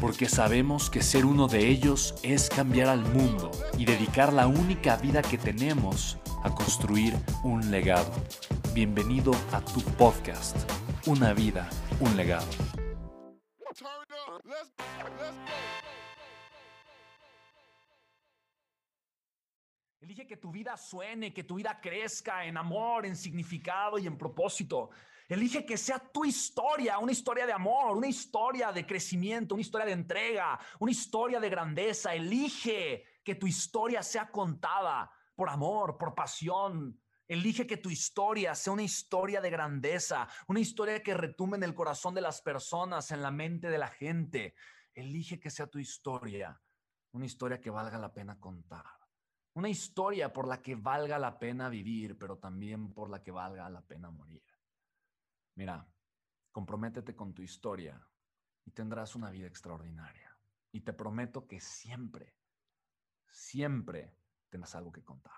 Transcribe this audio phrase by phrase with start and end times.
[0.00, 4.96] porque sabemos que ser uno de ellos es cambiar al mundo y dedicar la única
[4.96, 8.12] vida que tenemos a construir un legado.
[8.74, 10.56] Bienvenido a tu podcast,
[11.06, 11.68] Una vida,
[12.00, 12.46] un legado.
[20.00, 24.18] Elige que tu vida suene, que tu vida crezca en amor, en significado y en
[24.18, 24.90] propósito.
[25.28, 29.86] Elige que sea tu historia, una historia de amor, una historia de crecimiento, una historia
[29.86, 32.14] de entrega, una historia de grandeza.
[32.14, 37.00] Elige que tu historia sea contada por amor, por pasión.
[37.26, 41.74] Elige que tu historia sea una historia de grandeza, una historia que retume en el
[41.74, 44.54] corazón de las personas, en la mente de la gente.
[44.94, 46.62] Elige que sea tu historia,
[47.10, 48.84] una historia que valga la pena contar.
[49.54, 53.68] Una historia por la que valga la pena vivir, pero también por la que valga
[53.70, 54.55] la pena morir.
[55.56, 55.86] Mira,
[56.52, 58.00] comprométete con tu historia
[58.64, 60.36] y tendrás una vida extraordinaria.
[60.70, 62.36] Y te prometo que siempre,
[63.30, 64.14] siempre
[64.50, 65.32] tendrás algo que contar.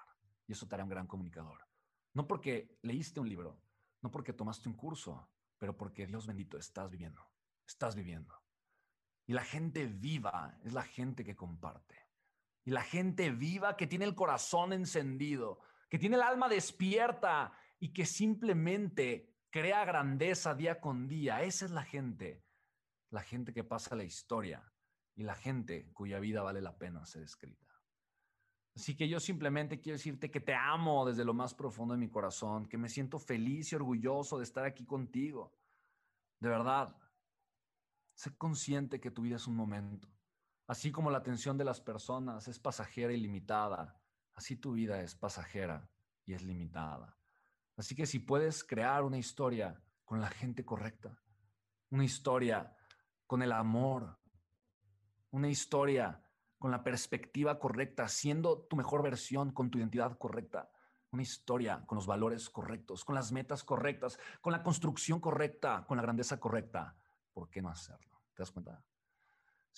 [0.46, 1.66] Y eso te hará un gran comunicador.
[2.14, 3.62] No porque leíste un libro,
[4.02, 7.22] no porque tomaste un curso, pero porque Dios bendito estás viviendo.
[7.66, 8.34] Estás viviendo.
[9.26, 12.08] Y la gente viva es la gente que comparte.
[12.64, 17.92] Y la gente viva que tiene el corazón encendido, que tiene el alma despierta y
[17.92, 21.42] que simplemente crea grandeza día con día.
[21.42, 22.44] Esa es la gente,
[23.10, 24.62] la gente que pasa la historia
[25.14, 27.66] y la gente cuya vida vale la pena ser escrita.
[28.74, 32.08] Así que yo simplemente quiero decirte que te amo desde lo más profundo de mi
[32.08, 35.52] corazón, que me siento feliz y orgulloso de estar aquí contigo.
[36.38, 36.96] De verdad,
[38.14, 40.08] sé consciente que tu vida es un momento.
[40.68, 44.00] Así como la atención de las personas es pasajera y limitada,
[44.34, 45.90] así tu vida es pasajera
[46.24, 47.18] y es limitada.
[47.78, 51.16] Así que si puedes crear una historia con la gente correcta,
[51.90, 52.76] una historia
[53.24, 54.18] con el amor,
[55.30, 56.20] una historia
[56.58, 60.68] con la perspectiva correcta, siendo tu mejor versión, con tu identidad correcta,
[61.12, 65.98] una historia con los valores correctos, con las metas correctas, con la construcción correcta, con
[65.98, 66.96] la grandeza correcta,
[67.32, 68.22] ¿por qué no hacerlo?
[68.34, 68.84] ¿Te das cuenta?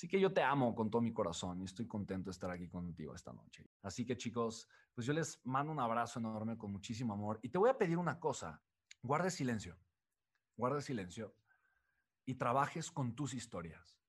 [0.00, 2.66] Así que yo te amo con todo mi corazón y estoy contento de estar aquí
[2.71, 3.69] contigo esta noche.
[3.83, 7.59] Así que chicos, pues yo les mando un abrazo enorme con muchísimo amor y te
[7.59, 8.62] voy a pedir una cosa,
[9.03, 9.78] guarde silencio,
[10.56, 11.34] guarde silencio
[12.25, 14.00] y trabajes con tus historias.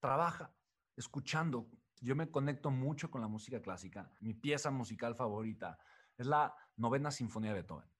[0.00, 0.56] Trabaja
[0.96, 1.68] escuchando.
[2.00, 4.10] Yo me conecto mucho con la música clásica.
[4.20, 5.78] Mi pieza musical favorita
[6.16, 7.90] es la novena sinfonía de Beethoven.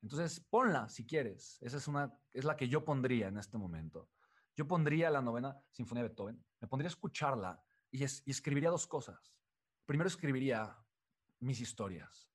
[0.00, 1.58] Entonces, ponla si quieres.
[1.60, 4.08] Esa es una es la que yo pondría en este momento.
[4.56, 9.36] Yo pondría la novena sinfonía de Beethoven, me pondría a escucharla y, escribiría dos cosas.
[9.84, 10.74] Primero escribiría
[11.40, 12.30] mis historias.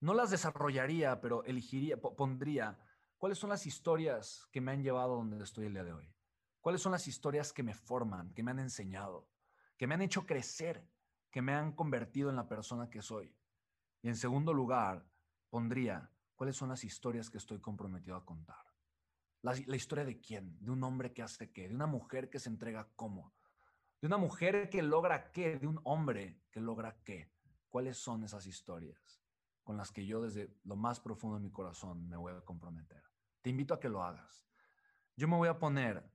[0.00, 2.76] No las desarrollaría, pero elegiría, pondría
[3.16, 6.12] cuáles son las historias que me han llevado donde estoy el día de hoy.
[6.60, 9.28] ¿Cuáles son las historias que me forman, que me han enseñado,
[9.76, 10.88] que me han hecho crecer,
[11.30, 13.36] que me han convertido en la persona que soy?
[14.02, 15.08] Y en segundo lugar,
[15.48, 18.71] pondría cuáles son las historias que estoy comprometido a contar.
[19.42, 22.48] La, historia de quién, de un hombre que hace qué, de una mujer que se
[22.48, 23.34] entrega cómo,
[24.00, 27.32] de una mujer que logra qué, de un hombre que logra qué.
[27.68, 29.20] ¿Cuáles son esas historias
[29.64, 33.02] con las que yo desde lo más profundo de mi corazón me voy a comprometer?
[33.40, 34.46] Te invito a que lo hagas.
[35.16, 36.08] Yo me voy a poner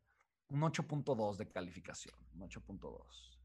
[0.49, 3.37] un 8.2 de calificación, un 8.2.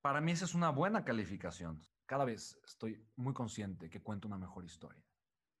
[0.00, 1.80] Para mí esa es una buena calificación.
[2.06, 5.04] Cada vez estoy muy consciente que cuento una mejor historia,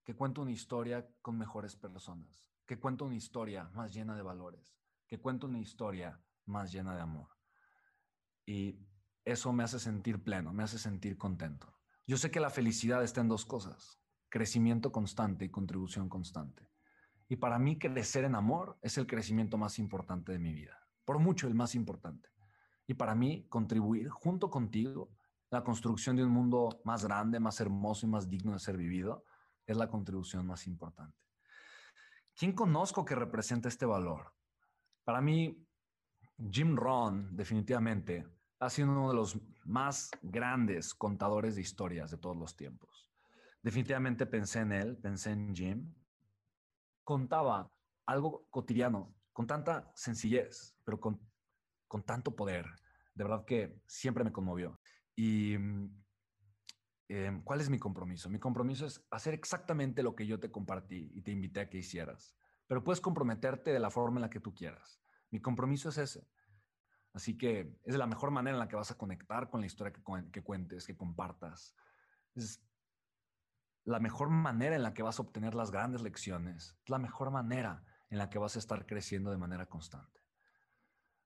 [0.04, 4.76] que cuento una historia con mejores personas, que cuento una historia más llena de valores,
[5.06, 7.28] que cuento una historia más llena de amor.
[8.46, 8.78] Y
[9.24, 11.74] eso me hace sentir pleno, me hace sentir contento.
[12.06, 16.68] Yo sé que la felicidad está en dos cosas, crecimiento constante y contribución constante.
[17.28, 21.18] Y para mí crecer en amor es el crecimiento más importante de mi vida, por
[21.18, 22.28] mucho el más importante.
[22.86, 25.10] Y para mí contribuir junto contigo
[25.50, 29.24] la construcción de un mundo más grande, más hermoso y más digno de ser vivido,
[29.66, 31.16] es la contribución más importante.
[32.36, 34.32] ¿Quién conozco que representa este valor?
[35.04, 35.64] Para mí,
[36.50, 38.26] Jim Rohn definitivamente
[38.58, 43.10] ha sido uno de los más grandes contadores de historias de todos los tiempos.
[43.62, 45.94] Definitivamente pensé en él, pensé en Jim.
[47.04, 47.70] Contaba
[48.06, 51.20] algo cotidiano con tanta sencillez, pero con,
[51.86, 52.66] con tanto poder.
[53.14, 54.80] De verdad que siempre me conmovió.
[55.14, 55.56] Y
[57.08, 58.28] em, ¿cuál es mi compromiso?
[58.28, 61.78] Mi compromiso es hacer exactamente lo que yo te compartí y te invité a que
[61.78, 62.36] hicieras.
[62.66, 65.00] Pero puedes comprometerte de la forma en la que tú quieras.
[65.30, 66.28] Mi compromiso es ese.
[67.12, 69.92] Así que es la mejor manera en la que vas a conectar con la historia
[69.92, 70.02] que,
[70.32, 71.76] que cuentes, que compartas.
[72.34, 72.60] Es
[73.84, 76.76] la mejor manera en la que vas a obtener las grandes lecciones.
[76.82, 80.20] Es la mejor manera en la que vas a estar creciendo de manera constante.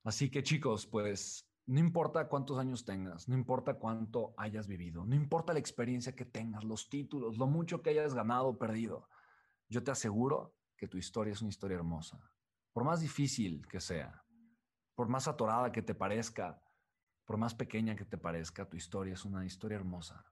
[0.05, 5.15] Así que chicos, pues no importa cuántos años tengas, no importa cuánto hayas vivido, no
[5.15, 9.07] importa la experiencia que tengas, los títulos, lo mucho que hayas ganado o perdido,
[9.69, 12.33] yo te aseguro que tu historia es una historia hermosa.
[12.73, 14.25] Por más difícil que sea,
[14.95, 16.59] por más atorada que te parezca,
[17.27, 20.25] por más pequeña que te parezca, tu historia es una historia hermosa.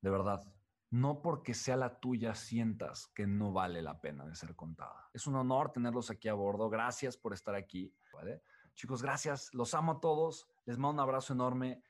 [0.00, 0.42] De verdad,
[0.90, 5.08] no porque sea la tuya sientas que no vale la pena de ser contada.
[5.12, 6.68] Es un honor tenerlos aquí a bordo.
[6.68, 7.94] Gracias por estar aquí.
[8.74, 9.54] Chicos, gracias.
[9.54, 10.48] Los amo a todos.
[10.66, 11.82] Les mando un abrazo enorme.